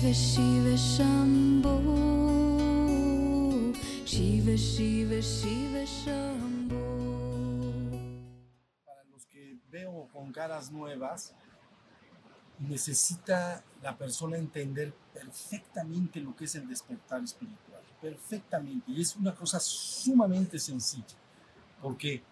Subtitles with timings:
[0.00, 1.76] Shiva Shiva Shambho
[4.06, 6.80] Shiva Shiva Shiva Shambho
[8.86, 11.34] Para los que veo con caras nuevas,
[12.60, 18.90] necesita la persona entender perfectamente lo que es el despertar espiritual, perfectamente.
[18.92, 21.18] Y es una cosa sumamente sencilla,
[21.82, 22.22] porque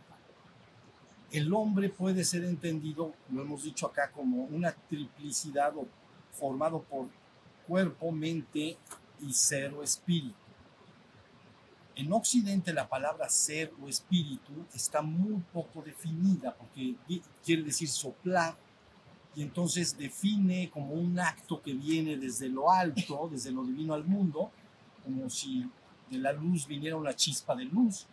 [1.33, 5.87] el hombre puede ser entendido, lo hemos dicho acá, como una triplicidad o
[6.33, 7.18] formado por
[7.69, 8.79] cuerpo, mente
[9.21, 10.35] y ser o espíritu.
[11.95, 16.95] En Occidente la palabra ser o espíritu está muy poco definida porque
[17.45, 18.57] quiere decir soplar
[19.35, 24.05] y entonces define como un acto que viene desde lo alto, desde lo divino al
[24.05, 24.51] mundo,
[25.05, 25.69] como si
[26.11, 28.07] de la luz viniera una chispa de luz,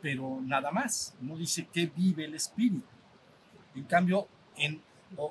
[0.00, 2.86] pero nada más, no dice que vive el espíritu.
[3.74, 4.80] En cambio, en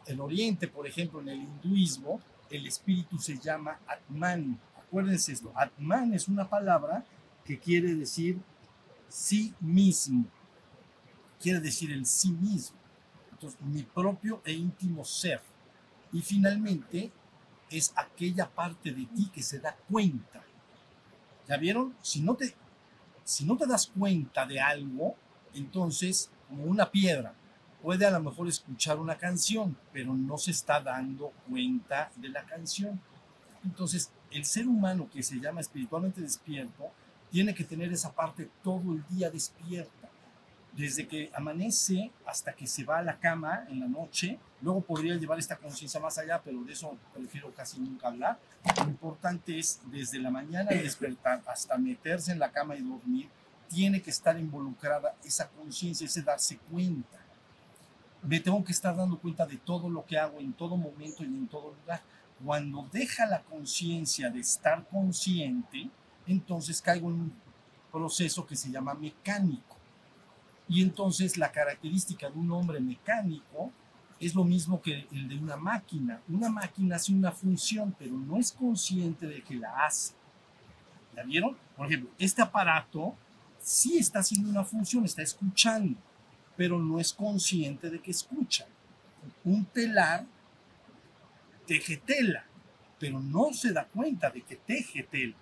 [0.06, 4.60] el Oriente, por ejemplo, en el hinduismo, el espíritu se llama Atman.
[4.78, 7.06] Acuérdense esto, Atman es una palabra
[7.44, 8.40] que quiere decir
[9.08, 10.26] sí mismo,
[11.40, 12.78] quiere decir el sí mismo.
[13.32, 15.42] Entonces, mi propio e íntimo ser.
[16.12, 17.12] Y finalmente,
[17.70, 20.44] es aquella parte de ti que se da cuenta.
[21.48, 21.96] ¿Ya vieron?
[22.02, 22.56] Si no te,
[23.24, 25.16] si no te das cuenta de algo,
[25.54, 27.34] entonces, como una piedra,
[27.86, 32.44] puede a lo mejor escuchar una canción, pero no se está dando cuenta de la
[32.44, 33.00] canción.
[33.64, 36.90] Entonces, el ser humano que se llama espiritualmente despierto,
[37.30, 40.10] tiene que tener esa parte todo el día despierta
[40.76, 44.40] desde que amanece hasta que se va a la cama en la noche.
[44.64, 48.40] Luego podría llevar esta conciencia más allá, pero de eso prefiero casi nunca hablar.
[48.78, 53.30] Lo importante es desde la mañana despertar hasta meterse en la cama y dormir,
[53.70, 57.25] tiene que estar involucrada esa conciencia, ese darse cuenta.
[58.28, 61.28] Me tengo que estar dando cuenta de todo lo que hago en todo momento y
[61.28, 62.02] en todo lugar.
[62.44, 65.90] Cuando deja la conciencia de estar consciente,
[66.28, 67.34] entonces caigo en un
[67.92, 69.76] proceso que se llama mecánico
[70.68, 73.72] y entonces la característica de un hombre mecánico
[74.20, 76.22] es lo mismo que el de una máquina.
[76.28, 80.14] Una máquina hace una función, pero no es consciente de que la hace.
[81.16, 81.56] ¿Ya vieron?
[81.78, 83.14] Por ejemplo, este aparato
[83.60, 85.98] sí está haciendo una función, está escuchando,
[86.56, 88.66] pero no es consciente de que escucha.
[89.44, 90.26] Un telar
[91.66, 92.46] teje tela,
[93.00, 95.36] pero no se da cuenta de que teje tela.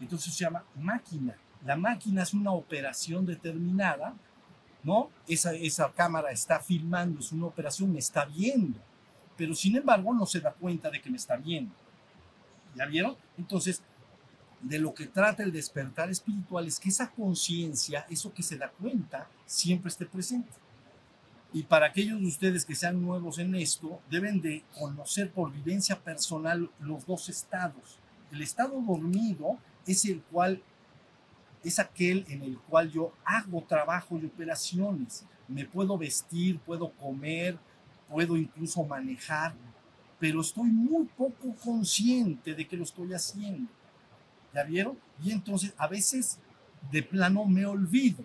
[0.00, 1.36] Entonces se llama máquina.
[1.64, 4.14] La máquina es una operación determinada
[4.82, 5.10] ¿no?
[5.26, 8.78] Esa, esa cámara está filmando, es una operación, me está viendo,
[9.36, 11.74] pero sin embargo no se da cuenta de que me está viendo.
[12.74, 13.16] ¿Ya vieron?
[13.36, 13.82] Entonces,
[14.60, 18.70] de lo que trata el despertar espiritual es que esa conciencia, eso que se da
[18.70, 20.50] cuenta, siempre esté presente.
[21.52, 25.98] Y para aquellos de ustedes que sean nuevos en esto, deben de conocer por vivencia
[25.98, 27.98] personal los dos estados.
[28.30, 30.62] El estado dormido es el cual
[31.64, 35.24] es aquel en el cual yo hago trabajo y operaciones.
[35.48, 37.58] Me puedo vestir, puedo comer,
[38.10, 39.54] puedo incluso manejar,
[40.20, 43.70] pero estoy muy poco consciente de que lo estoy haciendo.
[44.54, 44.98] ¿Ya vieron?
[45.22, 46.38] Y entonces a veces
[46.90, 48.24] de plano me olvido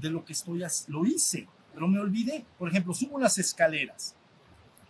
[0.00, 1.00] de lo que estoy haciendo.
[1.00, 2.44] Lo hice, pero me olvidé.
[2.58, 4.14] Por ejemplo, subo las escaleras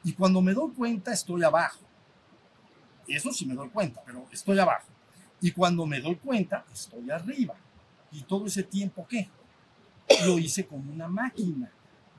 [0.04, 1.80] y cuando me doy cuenta estoy abajo.
[3.06, 4.86] Eso sí me doy cuenta, pero estoy abajo.
[5.40, 7.54] Y cuando me doy cuenta, estoy arriba.
[8.12, 9.28] Y todo ese tiempo, ¿qué?
[10.26, 11.70] Lo hice como una máquina.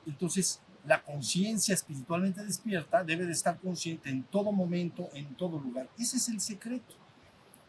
[0.05, 5.89] Entonces, la conciencia espiritualmente despierta debe de estar consciente en todo momento, en todo lugar.
[5.97, 6.95] Ese es el secreto.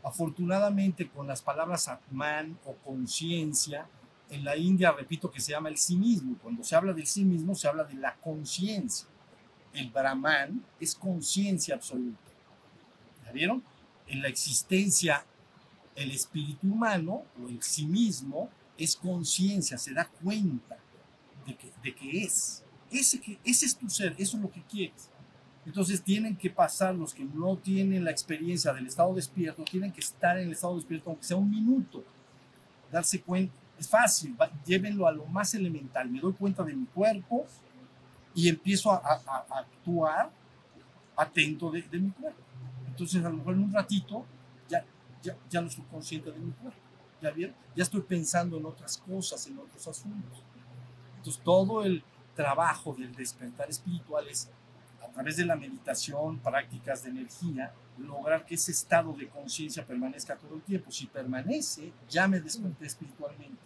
[0.03, 3.87] Afortunadamente, con las palabras Atman o conciencia,
[4.31, 6.37] en la India, repito, que se llama el sí mismo.
[6.41, 9.09] Cuando se habla del sí mismo, se habla de la conciencia.
[9.72, 12.19] El Brahman es conciencia absoluta.
[13.25, 13.62] ¿Ya vieron?
[14.06, 15.25] En la existencia
[15.94, 18.48] el espíritu humano o el sí mismo
[18.78, 20.78] es conciencia, se da cuenta
[21.47, 22.65] de que, de que es.
[22.91, 25.10] Ese, que, ese es tu ser, eso es lo que quieres.
[25.66, 30.01] Entonces tienen que pasar los que no tienen la experiencia del estado despierto, tienen que
[30.01, 32.03] estar en el estado despierto, aunque sea un minuto,
[32.91, 33.54] darse cuenta.
[33.78, 34.36] Es fácil,
[34.66, 36.09] llévenlo a lo más elemental.
[36.10, 37.47] Me doy cuenta de mi cuerpo
[38.34, 38.98] y empiezo a,
[39.51, 40.30] actuar
[41.16, 42.41] atento de, de mi cuerpo.
[42.86, 44.27] Entonces a lo mejor en un ratito
[45.21, 46.78] ya, no estoy consciente de mi cuerpo.
[47.21, 47.54] ¿Ya vieron?
[47.77, 50.42] Ya estoy pensando en otras cosas, en otros asuntos.
[51.18, 52.03] Entonces, todo el
[52.34, 54.48] trabajo del despertar espiritual es,
[55.10, 60.36] a través de la meditación, prácticas de energía, lograr que ese estado de conciencia permanezca
[60.36, 60.91] todo el tiempo.
[60.91, 63.59] Si permanece, ya me desperté espiritualmente.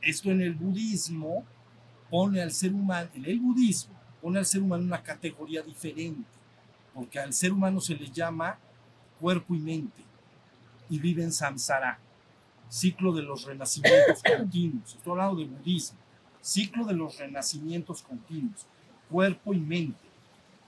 [0.00, 1.44] Esto en el budismo
[2.10, 6.34] pone al ser humano, en el budismo, pone al ser humano una categoría diferente
[6.94, 8.56] porque al ser humano se le llama
[9.20, 10.02] cuerpo y mente
[10.88, 11.98] y vive en samsara,
[12.68, 14.94] ciclo de los renacimientos continuos.
[14.94, 15.98] Estoy hablando de budismo,
[16.40, 18.64] ciclo de los renacimientos continuos,
[19.14, 20.08] cuerpo y mente,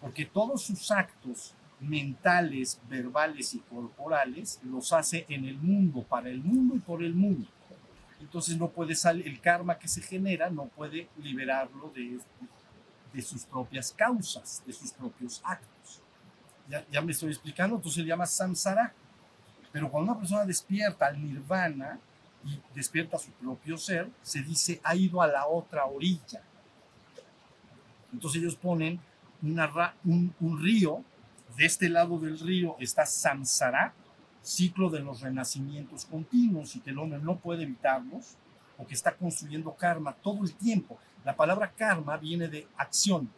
[0.01, 6.45] porque todos sus actos mentales, verbales y corporales los hace en el mundo, para el
[6.45, 7.49] mundo y por el mundo.
[8.21, 12.21] Entonces no puede salir, el karma que se genera no puede liberarlo de,
[13.21, 16.01] sus propias causas, de sus propios actos.
[16.69, 18.95] Ya, ya me estoy explicando, entonces se llama samsara.
[19.73, 21.99] Pero cuando una persona despierta al nirvana
[22.45, 26.45] y despierta su propio ser, se dice ha ido a la otra orilla.
[28.17, 28.99] Entonces ellos ponen
[29.43, 31.05] un, río,
[31.55, 33.93] de este lado del río está samsara,
[34.41, 38.39] ciclo de los renacimientos continuos y que el hombre no puede evitarlos,
[38.79, 40.99] o que está construyendo karma todo el tiempo.
[41.27, 43.29] La palabra karma viene de acción.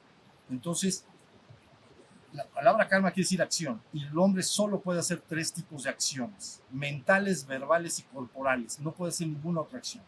[0.49, 1.05] Entonces,
[2.33, 5.91] la palabra karma quiere decir acción y el hombre solo puede hacer tres tipos de
[5.91, 8.79] acciones, mentales, verbales y corporales.
[8.79, 10.05] No puede hacer ninguna otra acción.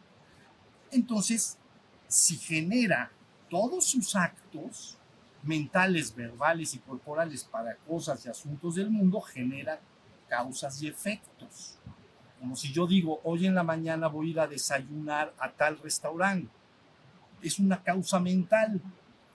[0.93, 1.59] Entonces,
[2.07, 3.11] si genera
[3.51, 4.97] todos sus actos
[5.43, 9.81] mentales, verbales y corporales para cosas y asuntos del mundo, genera
[10.29, 11.77] causas y efectos.
[12.39, 15.79] Como si yo digo, hoy en la mañana voy a ir a desayunar a tal
[15.79, 16.49] restaurante.
[17.43, 18.81] Es una causa mental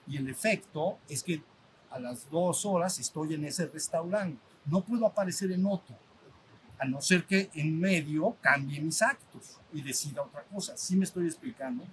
[0.08, 1.42] y el efecto es que
[1.90, 4.40] a las dos horas estoy en ese restaurante.
[4.64, 5.94] No puedo aparecer en otro,
[6.78, 10.76] a no ser que en medio cambie mis actos y decida otra cosa.
[10.76, 11.84] ¿Sí me estoy explicando?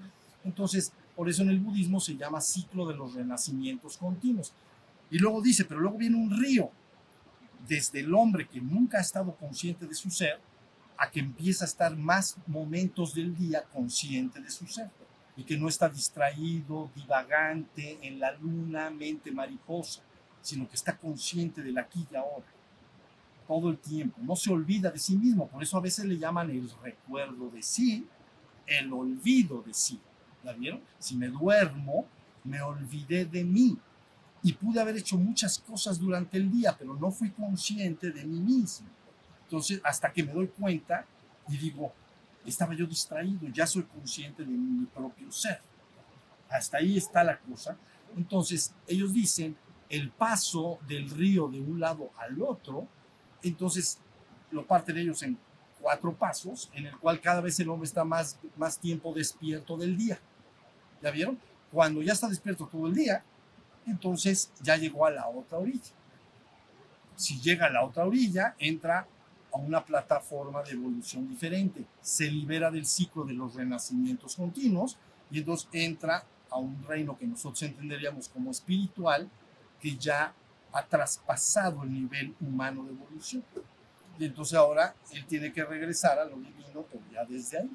[0.44, 4.54] Entonces, por eso en el budismo se llama ciclo de los renacimientos continuos.
[5.10, 6.72] Y luego dice, pero luego viene un río,
[7.68, 10.40] desde el hombre que nunca ha estado consciente de su ser,
[10.98, 14.90] a que empieza a estar más momentos del día consciente de su ser
[15.36, 20.02] y que no está distraído, divagante en la luna, mente mariposa,
[20.42, 22.46] sino que está consciente del aquí y ahora,
[23.48, 26.50] todo el tiempo, no se olvida de sí mismo, por eso a veces le llaman
[26.52, 28.06] el recuerdo de sí,
[28.68, 30.00] el olvido de sí.
[30.44, 30.82] ¿La vieron?
[31.00, 32.06] Si me duermo,
[32.44, 33.78] me olvidé de mí
[34.44, 38.40] y pude haber hecho muchas cosas durante el día, pero no fui consciente de mí
[38.40, 38.88] mismo.
[39.46, 41.06] Entonces, hasta que me doy cuenta
[41.48, 41.94] y digo,
[42.46, 45.62] estaba yo distraído, ya soy consciente de mi propio ser.
[46.50, 47.78] Hasta ahí está la cosa.
[48.18, 49.56] Entonces, ellos dicen,
[49.90, 52.88] el paso del río de un lado al otro,
[53.42, 54.00] entonces
[54.52, 55.38] lo parten ellos en
[55.80, 59.98] cuatro pasos, en el cual cada vez el hombre está más, más tiempo despierto del
[59.98, 60.20] día.
[61.04, 61.38] ¿Ya vieron?
[61.70, 63.24] Cuando ya está despierto todo el día,
[63.86, 65.92] entonces ya llegó a la otra orilla.
[67.18, 69.06] Si llega a la otra orilla, entra
[69.52, 74.98] a una plataforma de evolución diferente, se libera del ciclo de los renacimientos continuos
[75.30, 79.30] y entonces entra a un reino que nosotros entenderíamos como espiritual,
[79.82, 80.34] que ya
[80.72, 83.44] ha traspasado el nivel humano de evolución.
[84.18, 87.70] Y entonces ahora él tiene que regresar a lo divino, pero ya desde ahí.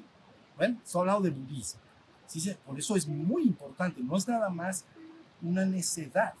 [0.57, 1.88] Bueno, hablado de budismo.
[2.29, 2.55] ¿Sí?
[2.65, 4.85] Por eso es muy importante, no es nada más
[5.41, 6.33] una necedad,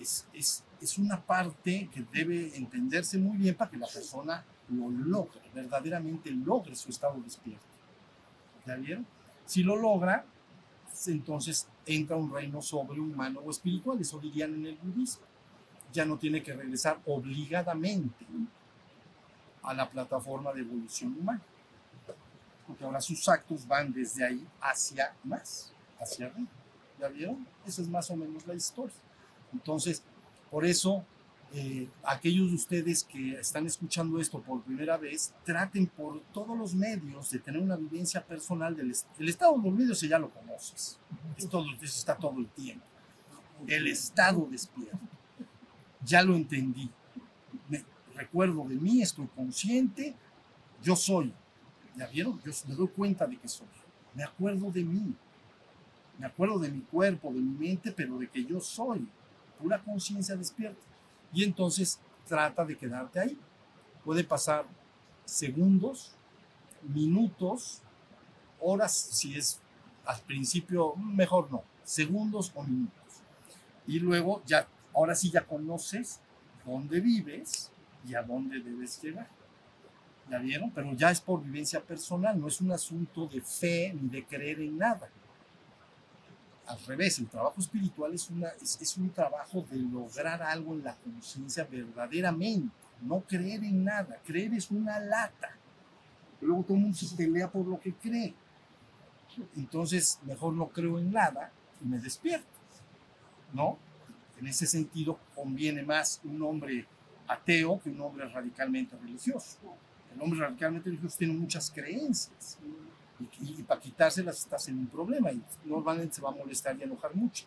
[0.00, 4.90] es, es, es una parte que debe entenderse muy bien para que la persona lo
[4.90, 7.64] logre, verdaderamente logre su estado despierto.
[8.66, 9.06] ¿Ya vieron?
[9.44, 10.24] Si lo logra,
[11.06, 15.24] entonces entra un reino sobrehumano o espiritual, eso dirían en el budismo.
[15.92, 18.26] Ya no tiene que regresar obligadamente
[19.62, 21.40] a la plataforma de evolución humana,
[22.66, 26.48] porque ahora sus actos van desde ahí hacia más, hacia arriba.
[26.98, 27.46] ¿Ya vieron?
[27.66, 28.96] Esa es más o menos la historia.
[29.52, 30.02] Entonces,
[30.50, 31.04] por eso,
[31.52, 36.74] eh, aquellos de ustedes que están escuchando esto por primera vez, traten por todos los
[36.74, 40.98] medios de tener una vivencia personal del el estado dormido, si ya lo conoces.
[41.36, 42.84] Es todo, eso está todo el tiempo.
[43.66, 44.98] El estado despierto.
[46.04, 46.90] Ya lo entendí.
[47.68, 50.14] Me, recuerdo de mí, estoy consciente,
[50.82, 51.32] yo soy.
[51.96, 52.40] ¿Ya vieron?
[52.44, 53.66] Yo me doy cuenta de que soy.
[54.14, 55.14] Me acuerdo de mí.
[56.18, 59.06] Me acuerdo de mi cuerpo, de mi mente, pero de que yo soy
[59.60, 60.80] pura conciencia despierta.
[61.32, 63.38] Y entonces trata de quedarte ahí.
[64.04, 64.66] Puede pasar
[65.24, 66.12] segundos,
[66.82, 67.82] minutos,
[68.60, 69.60] horas, si es
[70.04, 72.94] al principio, mejor no, segundos o minutos.
[73.86, 76.20] Y luego ya, ahora sí ya conoces
[76.64, 77.70] dónde vives
[78.06, 79.28] y a dónde debes llegar.
[80.30, 80.70] ¿Ya vieron?
[80.72, 84.60] Pero ya es por vivencia personal, no es un asunto de fe ni de creer
[84.60, 85.08] en nada
[86.66, 90.96] al revés, el trabajo espiritual es, una, es, un trabajo de lograr algo en la
[90.96, 94.18] conciencia verdaderamente, no creer en nada.
[94.24, 95.56] Creer es una lata.
[96.40, 98.34] Luego todo el mundo se pelea por lo que cree.
[99.56, 102.46] Entonces, mejor no creo en nada y me despierto.
[103.52, 103.78] ¿No?
[104.38, 106.86] En ese sentido, conviene más un hombre
[107.28, 109.58] ateo que un hombre radicalmente religioso.
[110.16, 112.58] El hombre radicalmente religioso tiene muchas creencias
[113.40, 117.14] y, para quitárselas estás en un problema y normalmente se va a molestar y enojar
[117.14, 117.44] mucho.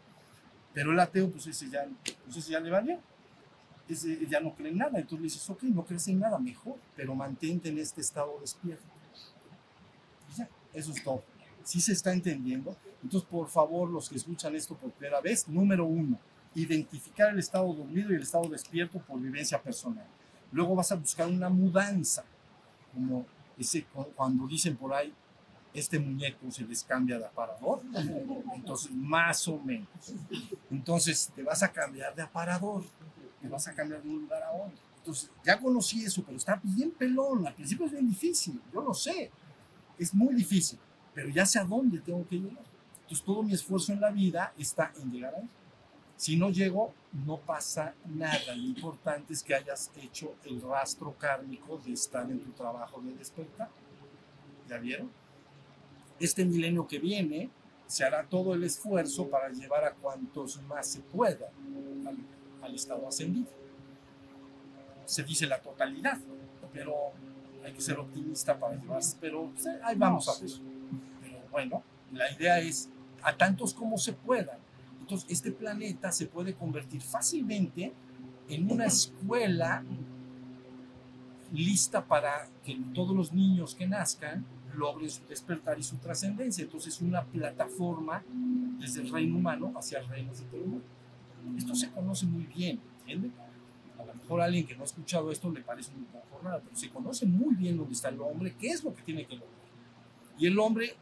[0.74, 1.88] Pero el ateo, pues ese ya,
[2.32, 3.00] pues ya le valió.
[3.88, 5.00] Ese ya no cree en nada.
[5.00, 8.86] Entonces le dices, ok, no crees en nada, mejor, pero mantente en este estado despierto.
[10.32, 11.24] Y ya, eso es todo.
[11.64, 12.78] ¿Sí se está entendiendo?
[13.02, 16.20] Entonces, por favor, los que escuchan esto por primera vez, número uno,
[16.54, 20.06] identificar el estado dormido y el estado despierto por vivencia personal.
[20.52, 22.24] Luego vas a buscar una mudanza,
[22.94, 23.26] como
[23.58, 25.14] ese, cuando dicen por ahí,
[25.74, 27.82] este muñeco se les cambia de aparador.
[28.56, 29.88] Entonces, más o menos.
[30.72, 32.84] Entonces, te vas a cambiar de aparador,
[33.42, 34.78] te vas a cambiar de un lugar a otro.
[34.98, 37.46] Entonces, ya conocí eso, pero está bien pelón.
[37.48, 39.32] Al principio es bien difícil, yo lo sé.
[39.98, 40.80] Es muy difícil,
[41.14, 42.64] pero ya sé a dónde tengo que llegar.
[43.02, 45.50] Entonces, todo mi esfuerzo en la vida está en llegar ahí.
[46.20, 46.94] Si no llego,
[47.26, 48.54] no pasa nada.
[48.54, 53.14] Lo importante es que hayas hecho el rastro kármico de estar en tu trabajo de
[53.14, 53.70] despertar.
[54.68, 55.10] ¿Ya vieron?
[56.20, 57.50] Este milenio que viene
[57.88, 61.48] se hará todo el esfuerzo para llevar a cuantos más se pueda
[62.06, 62.18] al,
[62.64, 63.48] al estado ascendido.
[65.06, 66.18] Se dice la totalidad,
[66.74, 67.14] pero
[67.64, 69.16] hay que ser optimista para llevarse.
[69.22, 70.52] Pero pues, ahí vamos a ver.
[71.22, 72.90] Pero bueno, la idea es
[73.24, 74.68] a tantos como se puedan
[75.10, 77.92] entonces, este planeta se puede convertir fácilmente
[78.48, 79.84] en una escuela
[81.52, 86.64] lista para que todos los niños que nazcan logren su despertar y su trascendencia.
[86.64, 88.24] Entonces, una plataforma
[88.78, 90.84] desde el reino humano hacia el reino mundo.
[91.58, 93.34] Esto se conoce muy bien, ¿entienden?
[93.98, 96.62] A lo mejor a alguien que no ha escuchado esto le parece un poco raro,
[96.64, 99.38] pero se conoce muy bien dónde está el hombre, qué es lo que tiene que
[99.38, 99.58] lograr.
[100.38, 100.96] Y el hombre,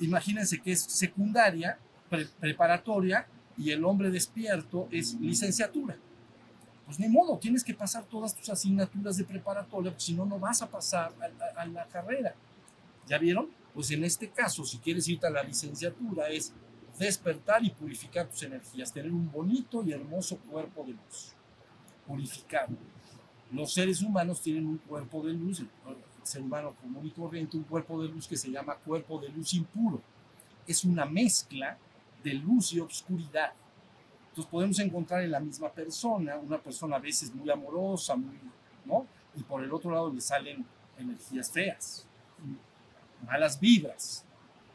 [0.00, 1.78] imagínense que es secundaria,
[2.10, 5.96] pre preparatoria y el hombre despierto es licenciatura.
[6.86, 10.38] Pues ni modo, tienes que pasar todas tus asignaturas de preparatoria, porque si no, no
[10.38, 12.34] vas a pasar a, a, a, la carrera.
[13.06, 13.48] ¿Ya vieron?
[13.72, 16.52] Pues en este caso, si quieres irte a la licenciatura, es
[16.98, 21.32] despertar y purificar tus energías, tener un bonito y hermoso cuerpo de luz,
[22.06, 22.76] purificado.
[23.50, 25.68] Los seres humanos tienen un cuerpo de luz, el
[26.22, 29.54] ser humano común y corriente, un cuerpo de luz que se llama cuerpo de luz
[29.54, 30.00] impuro.
[30.66, 31.78] Es una mezcla
[32.24, 33.52] de luz y obscuridad.
[34.30, 38.36] Entonces podemos encontrar en la misma persona, una persona a veces muy amorosa, muy,
[38.84, 39.06] ¿no?
[39.36, 40.64] Y por el otro lado le salen
[40.98, 42.06] energías feas,
[43.24, 44.24] malas vibras,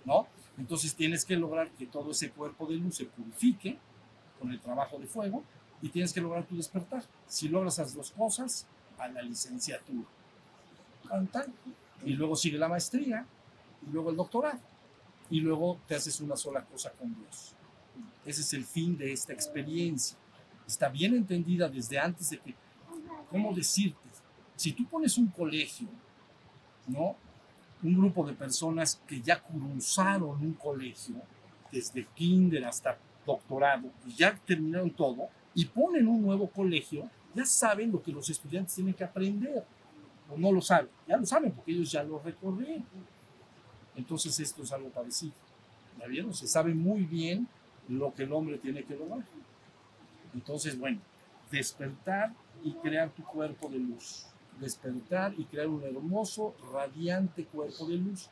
[0.06, 0.28] ¿no?
[0.58, 3.78] Entonces tienes que lograr que todo ese cuerpo de luz se purifique
[4.40, 5.44] con el trabajo de fuego
[5.82, 7.04] y tienes que lograr tu despertar.
[7.28, 8.66] Si logras esas dos cosas,
[8.98, 10.08] a la licenciatura.
[12.06, 13.26] Y luego sigue la maestría
[13.88, 14.60] y luego el doctorado
[15.30, 17.54] y luego te haces una sola cosa con Dios.
[18.26, 20.18] Ese es el fin de esta experiencia.
[20.68, 22.56] Está bien entendida desde antes de que,
[23.30, 24.08] ¿cómo decirte?
[24.56, 25.88] Si tú pones un colegio,
[26.88, 27.16] ¿no?
[27.82, 31.16] Un grupo de personas que ya cruzaron un colegio,
[31.72, 37.92] desde kinder hasta doctorado, y ya terminaron todo, y ponen un nuevo colegio, ya saben
[37.92, 39.64] lo que los estudiantes tienen que aprender.
[40.30, 42.86] O no lo saben, ya lo saben porque ellos ya lo recorrieron.
[44.00, 45.34] Entonces esto es algo parecido.
[46.00, 46.34] ¿Ya vieron?
[46.34, 47.48] Se sabe muy bien
[47.90, 49.26] lo que el hombre tiene que lograr.
[50.34, 51.00] Entonces, bueno,
[51.52, 54.26] despertar y crear tu cuerpo de luz.
[54.62, 58.30] Despertar y crear un hermoso, radiante cuerpo de luz.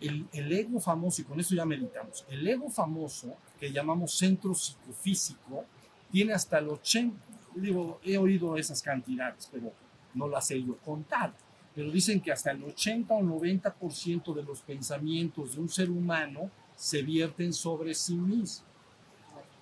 [0.00, 5.64] El, ego famoso, y con esto ya meditamos, el ego famoso, que llamamos centro psicofísico,
[6.10, 7.14] tiene hasta el 80,
[7.54, 9.72] digo, he oído esas cantidades, pero
[10.14, 11.32] no las he ido contar
[11.74, 16.50] pero dicen que hasta el 80 o 90% de los pensamientos de un ser humano
[16.76, 18.66] se vierten sobre sí mismo,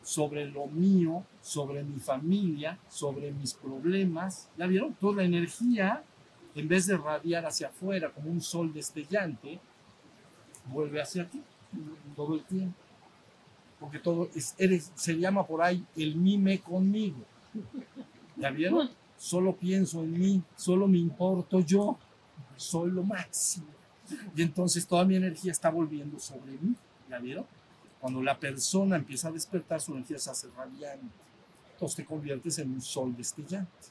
[0.02, 4.48] sobre lo mío, sobre mi familia, sobre mis problemas.
[4.56, 4.94] ¿Ya vieron?
[4.94, 6.02] Toda la energía,
[6.54, 9.60] en vez de radiar hacia afuera como un sol destellante,
[10.66, 11.42] vuelve hacia ti
[12.16, 12.74] todo el tiempo.
[13.78, 14.54] Porque todo es,
[14.94, 17.24] se llama por ahí el mime conmigo.
[18.36, 18.90] ¿Ya vieron?
[19.20, 21.98] Solo pienso en mí, solo me importo yo,
[22.56, 23.66] soy lo máximo.
[24.34, 26.74] Y entonces toda mi energía está volviendo sobre mí,
[27.06, 27.44] ¿ya vieron?
[28.00, 31.14] Cuando la persona empieza a despertar, su energía se hace radiante.
[31.72, 33.88] Entonces te conviertes en un sol destellante.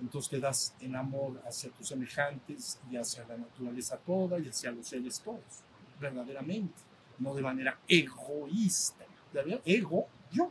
[0.00, 4.70] Entonces te das en amor hacia tus semejantes y hacia la naturaleza toda y hacia
[4.70, 5.64] los seres todos,
[6.00, 6.80] verdaderamente,
[7.18, 9.04] no de manera egoísta.
[9.34, 9.62] ¿Ya vieron?
[9.66, 10.50] Ego, yo,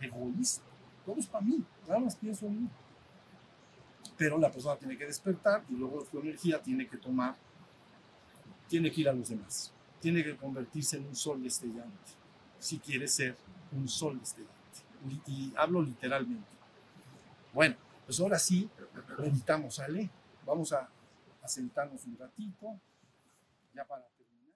[0.00, 0.64] egoísta.
[1.06, 2.70] Todo es para mí, nada más pienso en mí
[4.16, 7.36] pero la persona tiene que despertar y luego su energía tiene que tomar,
[8.68, 12.12] tiene que ir a los demás, tiene que convertirse en un sol destellante,
[12.58, 13.36] si quiere ser
[13.72, 14.52] un sol destellante.
[15.26, 16.46] y hablo literalmente.
[17.52, 17.76] Bueno,
[18.06, 18.68] pues ahora sí,
[19.18, 20.08] meditamos, ¿sale?
[20.46, 20.88] Vamos a,
[21.42, 22.80] a sentarnos un ratito,
[23.74, 24.54] ya para terminar.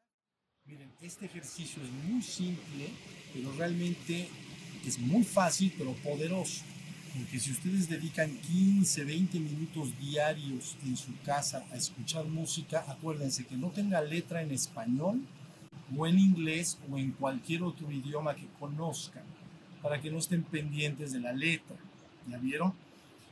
[0.65, 2.91] Miren, este ejercicio es muy simple,
[3.33, 4.29] pero realmente
[4.85, 6.65] es muy fácil, pero poderoso.
[7.17, 13.47] Porque si ustedes dedican 15, 20 minutos diarios en su casa a escuchar música, acuérdense
[13.47, 15.23] que no tenga letra en español
[15.97, 19.23] o en inglés o en cualquier otro idioma que conozcan,
[19.83, 21.77] para que no estén pendientes de la letra.
[22.29, 22.75] ¿Ya vieron?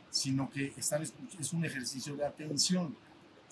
[0.09, 2.97] Sino que están, es un ejercicio de atención.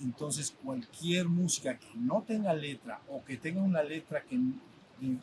[0.00, 4.60] Entonces, cualquier música que no tenga letra o que tenga una letra que, en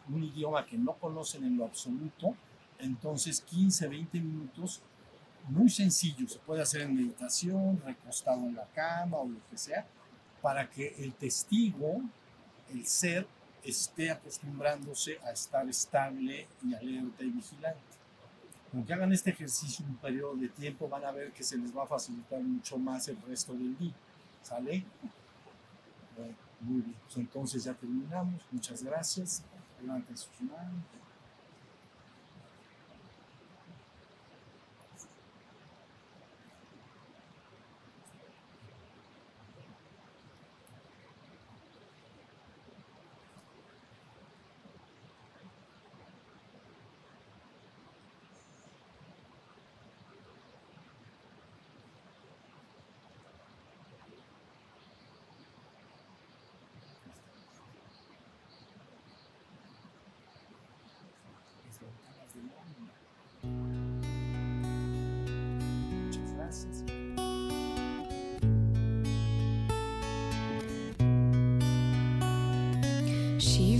[0.10, 2.36] un idioma que no conocen en lo absoluto,
[2.80, 4.82] entonces 15, 20 minutos
[5.50, 9.86] muy sencillo, se puede hacer en meditación, recostado en la cama o lo que sea,
[10.42, 12.02] para que el testigo,
[12.72, 13.28] el ser,
[13.64, 17.80] esté acostumbrándose a estar estable y alerta y vigilante.
[18.72, 21.76] Con que hagan este ejercicio un periodo de tiempo, van a ver que se les
[21.76, 23.94] va a facilitar mucho más el resto del día.
[24.44, 24.86] ¿Sale?
[26.16, 26.96] Bueno, muy bien.
[27.06, 28.42] Pues entonces ya terminamos.
[28.52, 29.44] Muchas gracias.
[29.82, 30.84] Levanten sus manos.